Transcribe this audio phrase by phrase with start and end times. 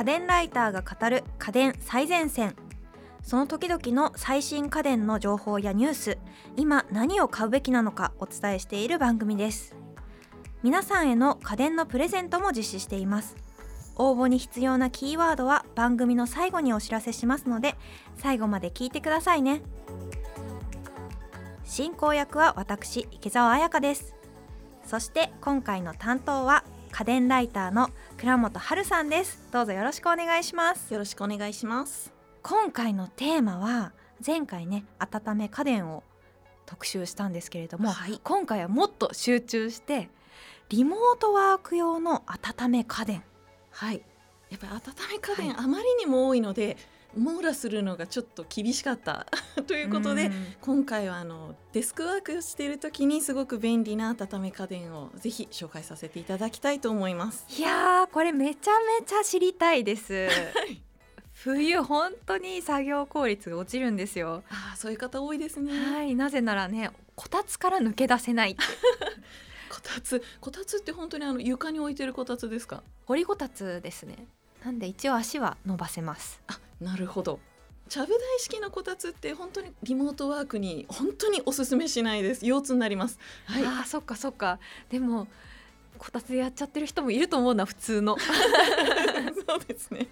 [0.00, 2.56] 家電ライターが語る家電最前線。
[3.22, 6.18] その時々の最新家電の情報やニュース。
[6.56, 9.76] 今何を買うべきなのかお伝えしている番組です。
[10.62, 13.36] 皆さんへの家電のプレゼントも実施しています。
[13.94, 17.76] 応募に必要なキーワードは番組の最後にお知らせしますので
[18.16, 19.60] 最後まで聞いてくださいね。
[21.64, 24.14] 進行役は私池澤彩香です。
[24.82, 27.90] そして今回の担当は家電ライターの
[28.20, 29.48] 倉本春さんです。
[29.50, 30.92] どうぞよろしくお願いします。
[30.92, 32.12] よろしくお願いします。
[32.42, 36.02] 今回のテーマは前回ね温め家電を
[36.66, 38.20] 特集したんですけれども、はい。
[38.22, 40.10] 今回はもっと集中して
[40.68, 43.22] リモートワーク用の温め家電。
[43.70, 44.02] はい。
[44.50, 44.80] やっぱり温
[45.12, 46.76] め家電、はあまりにも多いので
[47.16, 49.26] 網羅するのがちょっと厳しかった。
[49.66, 50.54] ということでうん。
[50.60, 57.44] 今回はあのデスクワークしている時にすごく便利な温め家電をぜひ紹介させていただきたいと思います。
[57.48, 60.28] いやーこれめちゃめちゃ知りたいです。
[61.32, 64.42] 冬本当に作業効率が落ちるんですよ。
[64.50, 65.72] ああそういう方多いですね。
[65.92, 68.56] はいなぜならねこたつから抜け出せない
[69.70, 72.82] こたつこたつって本当にあの床に置いてるこたつですか？
[73.06, 74.26] 掘りこたつですね
[74.64, 77.40] なんで一応足は伸ばせますあなるほど。
[77.88, 82.46] ちゃぶ台式のこたつって本当にリモートワークに本当におすすめしないです。
[82.46, 83.18] 腰痛になります。
[83.46, 83.64] はい。
[83.64, 85.26] あーそっかそっかでも
[85.98, 88.16] こたつでやっちゃってる人もいると思うな普通の
[89.46, 90.06] そうですね。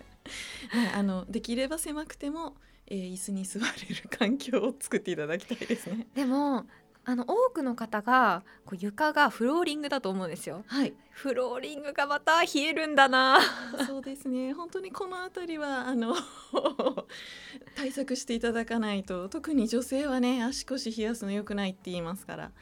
[0.71, 2.57] はい、あのできれば狭くても、
[2.89, 6.09] えー、椅子に座れる環境を作っていただきたいですね。
[6.15, 6.67] でも
[7.11, 13.39] あの多くの方がこう床がフローリングだと思うんですよはい、フローリングがまた冷えるんだな
[13.87, 14.53] そうですね。
[14.53, 16.15] 本当にこのあたりはあの
[17.75, 22.53] 対策していただかないと、特に女性はね足腰冷やすの良くないって言いますから。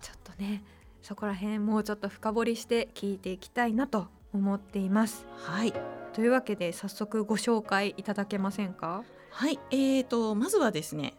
[0.00, 0.64] ちょっとね
[1.00, 5.72] そこら辺もうちょっと深掘りして聞いていきたいなと思っていますはい。
[6.12, 9.04] というわけで早速ご紹介いただけませんか？
[9.30, 11.14] はい、えーとまずはですね。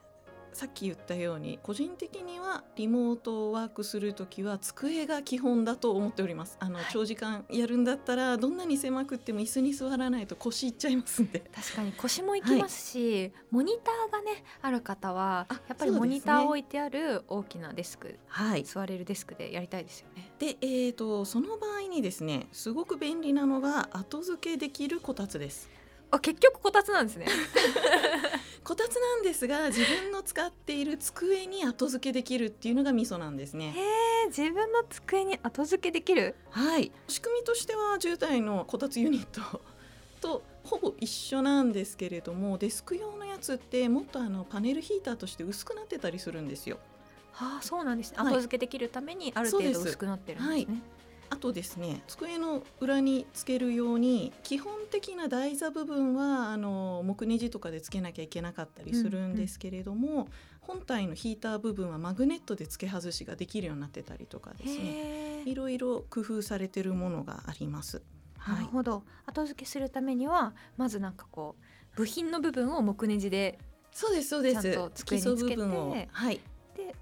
[0.54, 6.58] さっき言ったように個人的にはリモートワークするときは机が基本だと思っております。
[6.60, 6.86] あの、はい。
[6.92, 11.44] 長時間やるんだったらどんなに狭くっても椅子に座らないと腰いっちゃいますんで。
[11.54, 18.64] 確かに腰もいきますし、モニターがねある方はあやっぱりモニター置いてある大きなデスクはい。
[18.64, 20.32] 座れるデスクでやりたいですよね。
[20.40, 25.70] で、えー、とその場合にですねすごく便利なのが後付けできるこたつです。
[26.14, 27.26] あ結局こたつなんですね
[28.64, 33.74] こたつなんですが自分の使っている机に後付けできるっていうのがミソなんですね。
[33.76, 33.80] へ
[34.26, 36.36] え自分の机に後付けできる？
[36.50, 36.92] はい。
[37.08, 39.62] 仕組みとしては10台のこたつユニット
[40.22, 46.80] とほぼ一緒なんですけれどもデスク用のやつってもっとあのパネルヒーターとして薄くなってたりするんですよ。
[47.34, 48.34] はあそうなんですね、はい。
[48.36, 50.82] 後付けできるためにある程度薄くなってるんですね
[51.34, 60.28] あとですね机の裏につけるように基本的な台座部分はあの木ネジとかでつけなきゃいけなかったりするんですけれども、
[60.62, 68.04] 本体のヒーター部分はマグネットで付け外しができるようになってたりとかですねいろいろ工夫されてるものがあります。
[68.38, 69.04] はい、なるほど。
[69.26, 73.58] 後付けするためにはまずなんかこう部品の部分を木ネジで
[73.92, 75.06] そうですそうです。
[75.06, 75.96] 基礎部分を。
[76.12, 76.36] はい。
[76.36, 76.42] で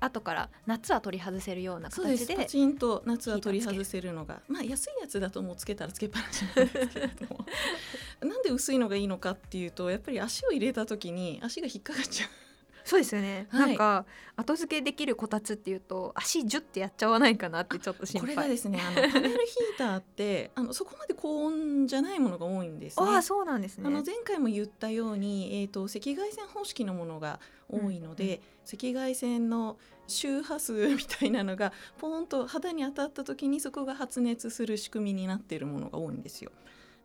[0.02, 2.26] 後から夏は取り外せるようなそうです。
[2.26, 7.46] 形でパチンと夏は取り外せるのがまあ安いやつだともうつけたらつけっぱなしなんですけれども。
[8.22, 12.30] なんで薄いのがいいのかっていうとやっぱり足を入れた時に足が引っかかっちゃう。
[12.84, 13.68] そうですよね、はい。
[13.68, 18.36] なんか後付けできるこたつっていうと足ジュってやっちゃわないかなってちょっと心配。
[18.36, 23.06] これがですねあの パネルヒーターってあのそこまで高温じゃないものが多いんですね。
[23.06, 23.84] ああそうなんですね。
[23.86, 27.40] あの前回も言ったように、えー、と赤外線方式のものが
[27.70, 29.78] 多いので、赤外線の
[30.08, 36.52] 周波数みたいなのがポーンと肌に当たった時にそこが発熱する仕組みになっているものが多いんですよ。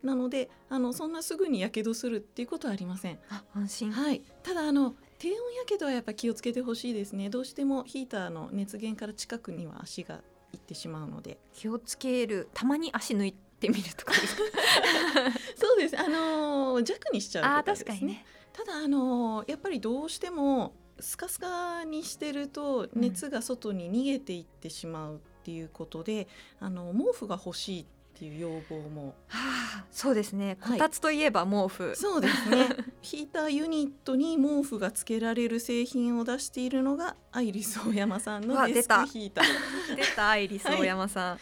[0.02, 3.18] なのであのそんなすぐにやけどするっていうことはありません。
[3.30, 3.92] あ安心。
[3.92, 7.30] はい、ただあの低温やけどはやっぱ気をつけてほしいですね。
[7.30, 10.20] どうしてもヒーターの熱源から近くには足が
[10.52, 11.38] 行ってしまうので。
[11.54, 12.48] 気をつける。
[12.54, 14.12] たまに足抜いてみるとか
[15.56, 15.98] そうです。
[15.98, 17.84] あのー弱にしちゃうとかですね。
[17.86, 18.26] 確かにね。
[18.52, 26.26] ただあのーやっぱりどうしてもスカスカにしてると熱が外に逃げていってしまうっていうことで、
[26.60, 29.14] あの毛布が欲しいっていう要望も。
[29.28, 29.38] は
[29.80, 30.56] あそうですね。
[30.60, 30.78] はい。
[30.78, 32.68] こたつといえば毛布、そうですね。
[33.02, 39.44] ヒーターユニットに毛布がつけられる製品を出しているのがアイリスオーヤマさんうのデスクヒーター。
[39.96, 41.38] 出たアイリス大山さん、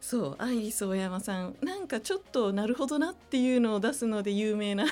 [0.00, 1.56] そうアイリスオーヤマさん。
[1.62, 4.84] なんかちょっとなるほどなっていうのを出すので有名な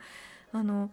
[0.53, 0.91] あの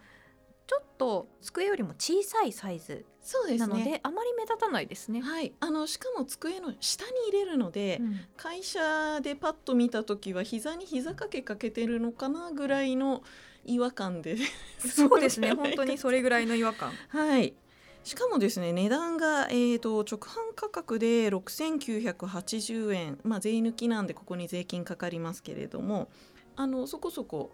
[0.67, 3.99] ちょっと机よりも小さいサイズそうですなのでね。
[4.03, 5.19] あまり目立たないですね。
[5.19, 8.19] はい、あのしかも机の下に入れるので、うん。
[8.37, 13.23] 会社でパッと見た時は膝に膝掛けかけてるのかなぐらいの
[13.65, 14.37] 違和感で。
[14.77, 15.53] そうですね。
[15.53, 16.91] 本当にそれぐらいの違和感。
[17.09, 17.55] はい。
[18.03, 26.07] しかもですね値段が、えー、と直販価格で6980円、まあ、税抜きなんでここに税金かかりますけれども
[26.55, 27.51] あのそこそこ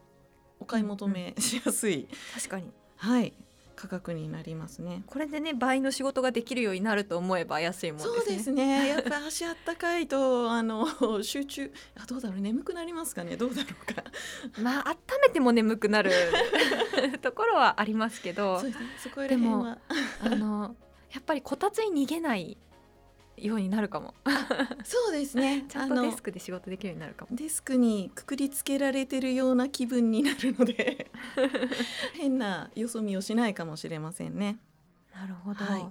[0.59, 2.69] お買い求めしやすい、確かに
[3.01, 3.33] はい、
[3.75, 5.01] 価格になりますね。
[5.07, 8.17] これでね倍の仕事ができるようになると思えば安いもんですね。
[8.19, 8.87] そうですね。
[8.89, 10.85] やっぱ足あったかいと あの
[11.23, 13.37] 集中あどうだろう眠くなりますかね？
[13.37, 14.03] どうだろうか。
[14.61, 16.11] まあ温めても眠くなる
[17.23, 18.59] ところはありますけど。
[18.59, 18.89] そうですね。
[18.99, 19.79] そこら辺は。
[20.23, 20.75] あの
[21.11, 22.57] やっぱりこたつに逃げない
[23.41, 24.13] ようになるかも。
[24.83, 25.65] そうですね。
[25.69, 27.35] ちゃんとデスクで仕事できるようになるかも。
[27.35, 31.11] デスクにくくりつけられてるような気分になるので
[32.13, 34.59] 変なよそ見をしないかもしれませんね。
[35.13, 35.85] なるほど、はい。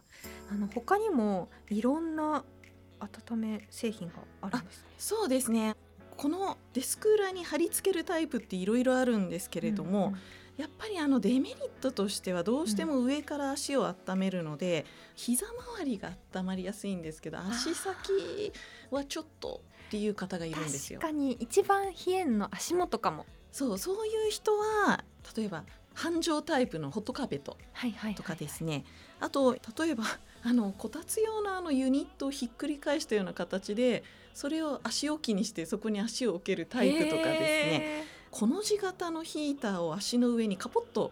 [0.50, 2.44] あの他にもいろんな
[2.98, 4.88] 温め製品があるんですね。
[4.98, 5.76] そうですね。
[6.16, 10.20] このデスク裏に貼り付けるタイプっていろいろあるんですけれども、うんうん
[10.60, 14.84] やっぱりあのデメリットとしてはどうしても上から足を温めるので、
[15.16, 18.52] 膝周りが温まりやすいんですけど足先
[18.90, 21.00] はちょっとっていう方がいるんですよ。
[21.00, 21.12] 確。
[21.14, 23.24] かに一番冷えんの足元かも。
[23.50, 25.02] そうそういう人は
[25.34, 25.64] 例えば
[25.94, 27.56] 半畳タイプのホットカーペット
[28.14, 28.84] とかですね、
[29.18, 30.04] あと例えば
[30.44, 34.04] あのこたつ用のあのユニットをひっくり返したような形で
[34.34, 41.10] それを足置きにしてそこに足を置けるタイプとかですねこの字型のヒーターを足の上にカポッと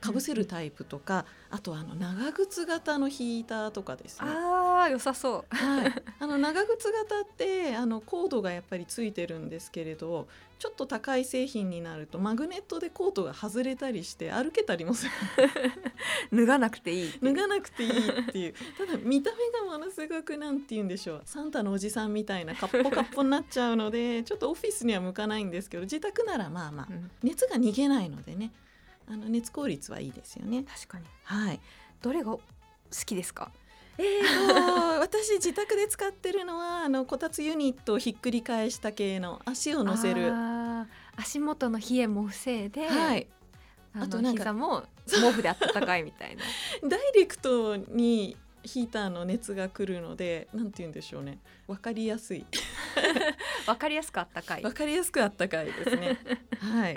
[0.00, 4.28] かぶせるタイプとか、あとあの長靴型のヒーターとかですね。
[4.28, 5.54] あー良さそう。
[5.54, 10.28] はい、 あの長靴型ってあのコードがやっぱりついてるんですけれど
[10.58, 15.12] ちょっと高い製品になるとマグネットでコードが外れたりして歩けたりもする。
[16.32, 18.54] 脱がなくていい脱がなくていいっていう。
[18.78, 21.22] ただ見た目がものすごくなんて言うんでしょう。
[21.24, 27.10] サンタのおじさんみたいなカッポカッポになっちゃうのでちょっとオフィスには向かないんですけど自宅ならまあまあうん。
[27.22, 28.52] 熱が逃げないのでね
[29.08, 30.64] あの熱効率はいいですよね。
[30.64, 31.04] 確かに。
[31.24, 31.60] はい。
[32.02, 32.40] どれが好
[33.06, 33.50] きですか？
[33.98, 40.32] えーと 私自宅で使ってるのはあのこたつユニットをひっくり返した系の足を乗せる。
[41.16, 43.28] 足元の冷えも防いで、はい。
[43.96, 46.42] あとなんか膝も毛布で温かいみたいな。
[46.88, 51.38] ダイレクトにヒーターの熱が来るのでなんて言うんでしょうね。
[51.68, 52.44] わかりやすい。
[53.66, 54.62] わかりやすく温かい。
[54.64, 56.18] わかりやすくあったかいですね。
[56.58, 56.96] はい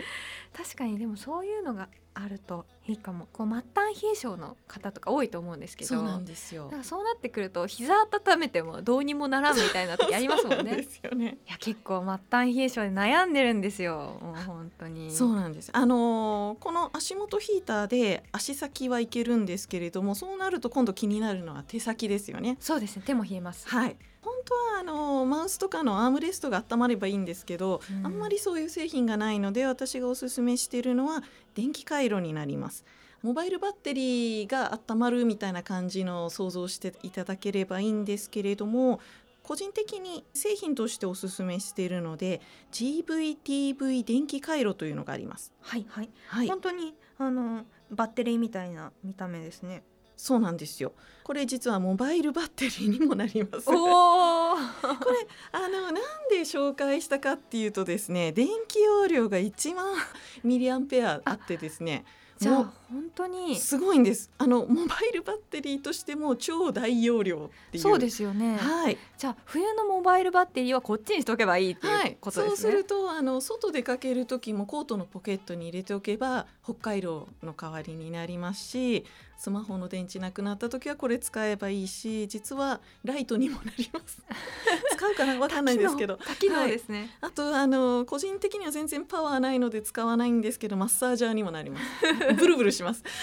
[0.58, 3.28] 確かにでもそういうのがあるといいかも。
[3.32, 5.90] こう末端冷え性の方とか多いと思うんですけど。
[5.90, 6.64] そうなんですよ。
[6.66, 10.78] だからそうなってくると膝温めてもどうにもならんみたいな時ありますもんね。
[10.78, 11.38] ですよね。
[11.48, 14.18] いや結構末端冷え性で悩んでるんですよ。
[14.20, 15.12] もう本当に。
[15.12, 15.70] そうなんです。
[15.72, 22.58] あのーこの足元ヒーターで足先はいけるんですけれどもそうなると今度気になるのは手先ですよね。
[22.60, 23.04] そうですね。
[23.06, 23.68] 手も冷えます。
[23.70, 23.96] はい
[24.28, 28.06] 本当はあのマウスとかのアームレストが温まればいいんですけど、うん。
[28.06, 31.24] あんまりそういう製品がないので私がおすすめしているのは
[31.56, 32.84] 電気回路になります。
[33.24, 39.00] モバイルバッテリーが温まるみたいな感じの想像していただければいいんですけれども
[39.42, 42.42] 個人的に製品としておすすめしているので
[42.72, 45.52] GVTV 電気回路というのがあります。
[45.62, 49.84] はいはい、はい、本当にあのバッテリーみたいな見た目ですね
[50.18, 50.94] そうなんですよ。
[51.24, 53.66] これ実はモバイルバッテリーにもなります。
[53.68, 55.94] これあのなん
[56.30, 59.96] で紹介したかっていうとですね電気容量が1万
[60.44, 62.06] ミリアンペアあってですね
[62.40, 63.56] じゃあも本当うに。
[63.56, 64.30] すごいんです。
[64.38, 67.84] あのモバイルバッテリーとしても超大容量っていう。
[67.84, 72.12] そうですすよね、はい、じゃあ冬のモバイルバッテリーはこっちにしとけばいいってはい。
[72.12, 79.06] いうことですね、そうするとあの外出かける時もコートのポケットに入れておけば北海道の代わりになりますし
[79.38, 84.22] スマホの電池なくなった時はこれ使えばいいし実はライトにもなります。
[84.96, 85.40] 使うかな？
[85.40, 86.18] わかんないですけど。
[86.18, 92.34] 多機能ですね、あとあの個人的には全然パワーないので使わないんですけどマッサージャーにもなります。
[92.36, 93.04] ブルブルします。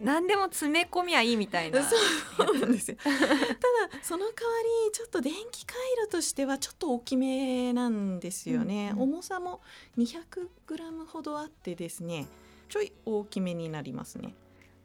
[0.00, 1.82] 何でも詰め込みゃいいみたいな。
[1.82, 1.96] そ
[2.52, 2.96] うなんですよ。
[2.98, 3.16] ただ
[4.02, 4.34] その代わ
[4.86, 9.14] りちょっと電気回路としてはちょっと大きめなんですよね、うんうん。
[9.14, 9.60] 重さも
[9.96, 12.26] 200g ほどあってですね
[12.68, 14.34] ちょい大きめになりますね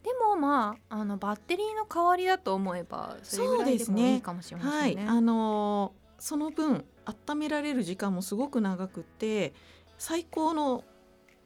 [0.04, 5.10] でもまああのバッテリーの代わりだと思えばそれぐらいでもいいかもしれまはいせんね。
[5.10, 9.54] あのーその分温められる時間もすごく長くて
[9.98, 10.84] 最高の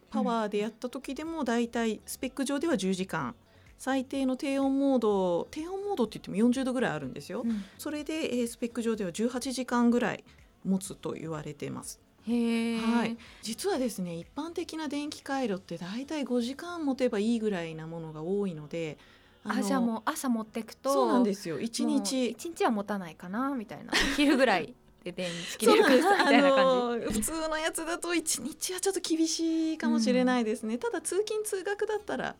[0.09, 3.35] パワーでやった時でもだいたいスペック上では10時間。
[3.77, 7.63] 最低の低温モード低温モードって言っても40度ぐらいあるんですよ、うん。
[7.77, 10.23] それで、えースペック上では18時間ぐらい
[10.63, 18.97] 持つと言われてますはい、実はですね一般的な電気回路ってだいたい5時間持てばいいぐらいなものが多いので
[19.45, 21.59] のあじゃあもう朝持ってくとそうなんですよ。
[21.59, 23.91] 1もう日一日は持たないかなみたいな。
[23.93, 26.35] お昼ぐらいで電池切れるみたいな感じ。
[26.35, 30.79] あのー普通のやつだと一日はちょっと厳しいかもしれないですね。
[30.79, 32.35] ただ通勤通学だったら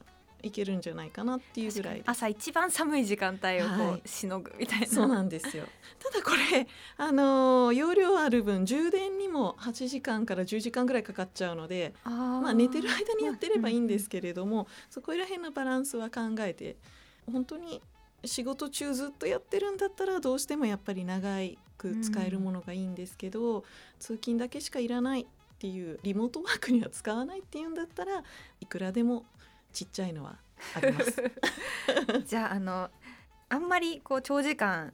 [0.45, 2.03] いけるんじゃないかなっていうぐらい。
[2.05, 4.87] 朝一番寒い時間帯をこう、はいしのぐみたいな。
[4.87, 5.65] そうなんですよ。
[5.99, 16.77] ただこれあのー容量ある分充電にも8時間から10時間ぐらいかかっちゃうので、まあ寝てる間にやってればいいんですけれども、そこら辺のバランスは考えて
[17.31, 17.81] 本当に
[18.23, 21.37] 仕事中ずっとやってるんだったらどうしてもやっぱり長
[21.77, 23.63] く使えるものがいいんですけど、
[23.99, 28.23] 通勤だけしかいらないっていうリモートワークには使わないっていうんだったら
[28.59, 29.25] いくらでも
[29.75, 30.37] ちっちゃいのは
[30.73, 31.21] あります。
[32.25, 32.89] じゃああの
[33.49, 34.93] あんまりこう長時間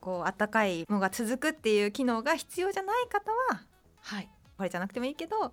[0.00, 3.66] こう暖かいのが続くっていう機能が必要じゃない方は
[4.00, 5.52] はいこれじゃなくてもいいけど、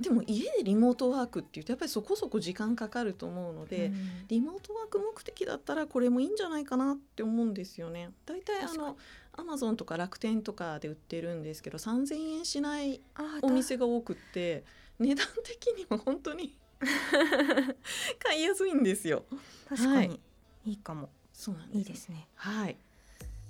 [0.00, 8.10] でも家でリモートワークっていうとやっぱりそこそこ時間かかると思うので、うんリモートワーク目的だったらこれもいいんじゃないかなって思うんですよね。
[8.26, 8.96] だいたいあの
[9.32, 13.00] アマゾンとか楽天とかで売ってるんですけど3,000円しない
[13.42, 14.64] お店が多くって
[14.98, 16.56] 値段的にも本当に
[18.18, 19.24] 買いやすいんですよ。
[19.68, 20.20] 確かに、
[20.64, 22.28] い、いかもそうなんですいいですね。
[22.34, 22.76] はい。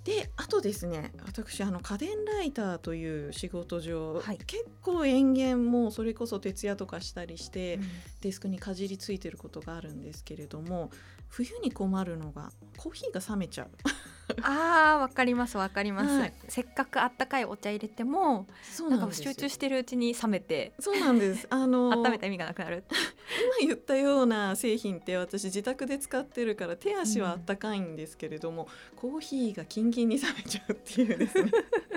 [0.05, 7.83] であとですね私あの家電ライターという仕事上、はい結構延々もうそれこそ徹夜とかしたりして、うん
[8.21, 10.91] デスクにかじりついてることがあるんですけれども
[11.29, 13.69] 冬に困るのがコーヒーが冷めちゃう
[14.43, 16.33] あーわかりますわかります、はい。
[16.49, 18.47] せっかくあったかいお茶入れても
[18.89, 21.47] なんか集中してるうちに冷めてそうなんです。
[21.51, 22.85] あの温めた意味がなくなる
[23.61, 31.51] 今言ったような製品って私自宅で使ってるから手足はあったかいんですけれども、コーヒーがキンキンに冷めちゃうっていうですね。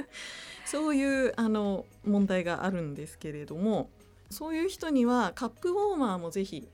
[0.65, 3.89] そういうあの問題があるんですけれども
[4.29, 6.69] そういう人にはカップウォーマーもぜひ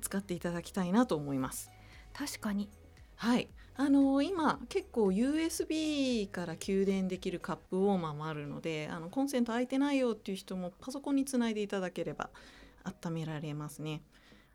[0.00, 1.70] 使っていただきたいなと思います。
[2.14, 2.70] 確かに。
[3.16, 12.30] はいあの今結構 USB から給電できるカップウォーマーもあるのであのコンセント空いてないよっていう人もパソコンにつないでいただければ
[12.84, 14.02] 温められますね。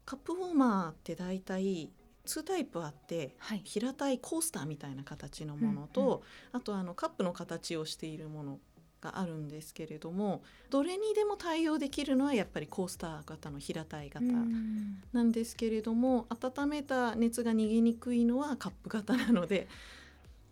[0.06, 1.92] カップウォーマーってだいたい
[2.26, 6.20] 2タイプあってはい平たいコースターみたいな形のものと、うんうん
[6.52, 8.60] あとあのカップの形をしているもの
[9.02, 15.02] があるんですけれどもどれにでも対応できるのはやっぱりコースター型の平たい型うん。
[15.14, 19.68] なんですけれども温めた熱が逃げにくいのはカップ型なので、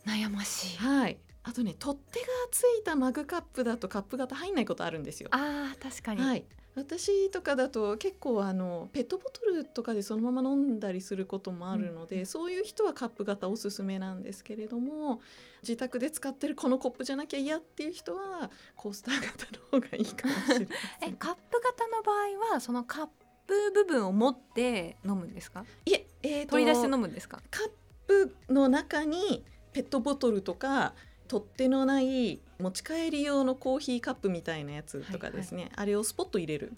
[0.05, 0.77] 悩ましい。
[0.77, 5.29] はい、あとね取っ手がついたマグカップだとカップ型入んないことあるんですよ。
[5.31, 6.45] あー確かに、はい、
[6.77, 15.21] 私とかだと結構あのペットボトルとかでそのまま飲んだりすることもあるので、うんそういう人はカップ型おすすめなんですけれども
[15.63, 20.67] 自宅で使ってるこのコップじゃなきゃ嫌っていう人はコースター型の方がいいかもしれない
[21.09, 23.07] えカップ型の場合はそのカッ
[23.47, 25.65] プ部分を持って飲むんですか？
[25.85, 27.41] いえ、えーと取り出して飲むんですか？
[27.49, 27.71] カッ
[28.07, 29.43] プの中に
[29.73, 30.93] ペットボトルとか
[31.27, 36.73] 取っ手のない持ち帰り用のコーヒーカップみたいなやつとかですね、あれをスポッと入れる。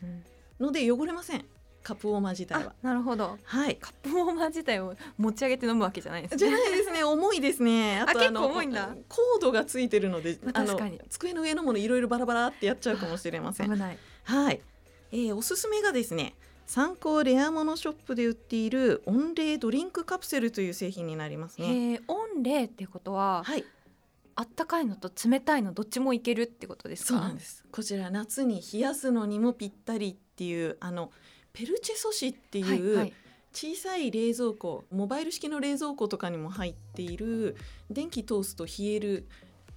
[0.60, 1.46] ので汚れません。
[1.82, 2.74] カップウォーマー自体あは。
[2.82, 3.38] なるほど。
[3.44, 3.78] はい。
[3.78, 7.04] カップウォーマー自体を持ち上げて飲むわけじゃないんですじゃねないですね。
[7.04, 8.02] 重いですね。
[8.06, 8.96] あとあ重いんだ。
[9.08, 11.00] コードがついてるのでまあ確かに。
[11.10, 13.72] 机の上のものいろいろバラバラってやっちゃうかもしれません。
[13.72, 13.98] 危ない。
[14.24, 14.62] はい、
[15.12, 16.36] えーおすすめがですね
[16.68, 22.02] 参考レアモノショップで売っている温冷ドリンクカプセルという製品になりますね。
[22.08, 23.66] 温冷ってことははい
[24.40, 27.08] あったかいのと冷たいのどっちもいけるってことですか？
[27.10, 27.66] そうなんです。
[27.70, 31.12] こちら夏に冷やすのにもぴったりっていうあの
[31.52, 33.14] ペルチェ素子っていう、はいはい。
[33.52, 37.58] 小さい冷蔵庫モバイル式の冷蔵庫とかにも入っている
[37.90, 39.28] 電気通すと冷える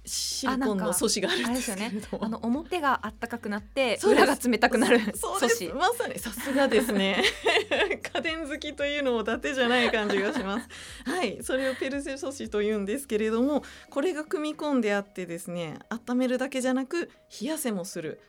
[0.05, 5.69] シリコンの素子があるんですけれども、 あの表があったかくなって裏が冷たくなる素子。
[5.73, 7.23] まさにさすがですね。
[8.13, 10.67] 家電好きというのも伊達じゃない感じがします。
[11.05, 17.09] はいそれをペルセ素子というんですけれどもこれが組み込んであってですね温めるだけじゃなく
[17.41, 18.19] 冷やせもする。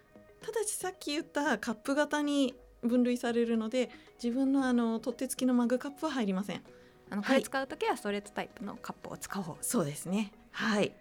[0.42, 3.90] ただしさっき言ったカップ型に分類されるので
[4.22, 6.62] 自分のあの取っ手付きのマグカップは入りません。
[7.10, 7.38] あのこはい。
[7.38, 10.32] れ使う時はストレートタイプのカップを使おうそうですね。
[10.52, 10.92] はい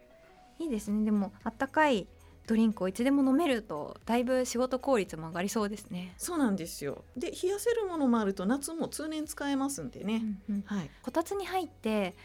[0.63, 1.03] いいですね。
[1.03, 2.07] でもあったかい
[2.47, 7.03] ドリンクをいつでも飲めるとだいぶ仕事効率も上がりそうですね、そうなんですよ。
[7.15, 10.23] で冷やせるものもあると夏も通年使えますんでね、
[10.65, 10.89] はい。
[11.01, 12.15] こたつに入って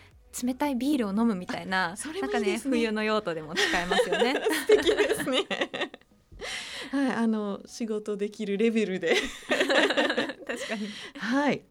[0.42, 2.78] 冷たいビールを飲むみたいなそれなんかねもいいですね。
[2.78, 4.34] 冬の用途でも使えますよね。
[4.66, 5.46] 素敵ですね。
[6.90, 9.14] はいあの仕事できるレベルで。
[10.46, 10.88] 確かに。
[11.18, 11.64] はい。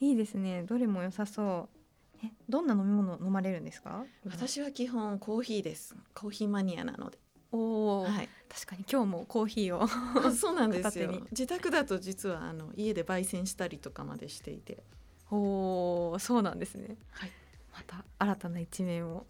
[0.00, 0.64] いいですね。
[0.64, 1.75] どれも良さそう
[2.24, 4.04] えどんな飲み物飲まれるんですか？
[4.24, 5.94] 私は基本コーヒーです。
[6.14, 7.18] コーヒーマニアなので。
[7.52, 8.28] おお、はい。
[8.48, 9.82] 確かに今日もコーヒーを
[10.26, 11.12] あ そうなんですよ。
[11.30, 14.82] 自宅だと実はあの家で焙煎したりとかまでしていて。
[15.30, 16.96] おおそうなんですね。
[17.10, 17.30] はい。
[17.72, 19.26] また新たな一面を。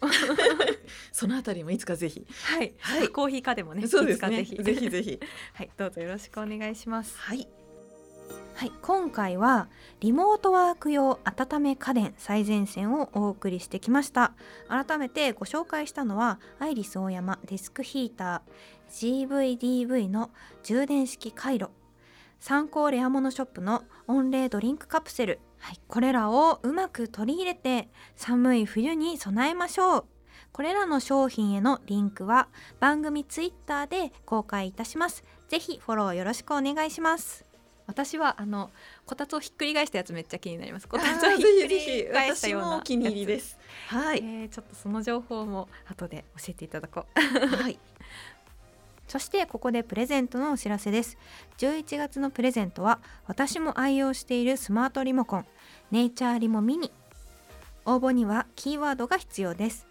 [1.11, 2.25] そのあたりもいつかぜひ。
[2.43, 3.09] はい、はい。
[3.09, 4.43] コーヒーかでもねそうですね。
[4.43, 5.19] ぜひぜひ。
[5.53, 5.69] はい。
[5.77, 7.17] どうぞよろしくお願いします。
[7.17, 7.47] はい
[8.55, 9.67] はい、今回は
[9.99, 14.33] リモートワーク用温め家電最前線をお送りしてきました。
[14.67, 20.31] 改めてご紹介したのはアイリスオーヤマデスクヒーター GVDV の
[20.63, 21.69] 充電式回路
[22.39, 30.05] 参考レアモノショップの温冷ドリンクカプセル、はい、これらをうまく取り入れて寒い冬に備えましょう。
[30.51, 32.47] これらの商品へのリンクは
[32.79, 35.23] 番組ツイッターで公開いたします。
[35.47, 37.46] ぜひフォローよろしくお願いします。
[37.87, 38.69] 私はあの
[39.05, 40.87] こたつをひっくり返したやつめっちゃ気になります。
[40.87, 47.55] こあたつをひっくり返した私ようなもお気に入りですすはい、えーちょっとその情報も後で教えていただこう。
[47.55, 47.79] はい。
[49.07, 51.17] そしてここでプレゼントのお知らせです。
[51.59, 55.45] 11月のプレゼントは私も愛用しているスマートリモコン
[55.91, 56.91] ネイチャーリモミニ。
[57.85, 59.87] 応募にはキーワードが必要です。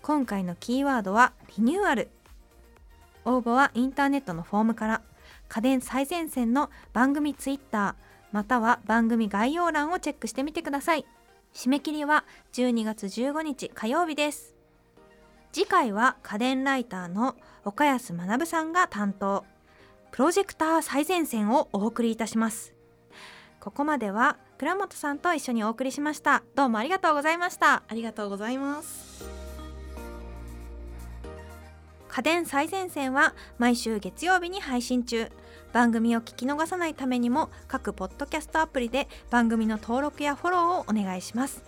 [0.00, 2.08] 今回のキーワードはリニューアル。
[3.24, 5.02] 応募はインターネットのフォームから
[5.52, 7.94] 家電最前線の番組ツイッター
[8.32, 11.04] または番組概要欄をチェックしてみてください。
[11.52, 14.54] 締め切りは12月15日火曜日です。
[15.52, 19.44] 次回は家電ライターの岡安学さんが担当。
[20.10, 22.72] プロジェクター最前線をお送りいたします。
[23.60, 26.42] ここまでは倉本さんと一緒にお送りしました。
[26.54, 27.82] どうもありがとうございました。
[27.86, 29.41] ありがとうございます。
[32.14, 35.30] 家電最前線は毎週月曜日に配信中。
[35.72, 41.64] 番組を聞き逃さないためにも各ポッドキャストアプリで番組の登録やフォローをお願いします。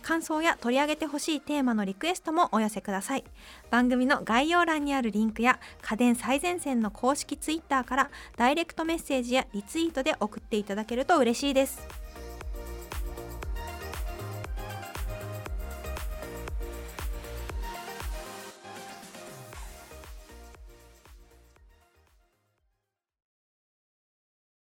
[0.00, 3.24] 感想や取り上げてほしいテーマのリクエストもお寄せください。
[3.72, 11.80] 番組の概要欄にあるリンクや家電最前線の公式ツイッターからダイレクトメッセージやリツイートで送っていただけると嬉しいです。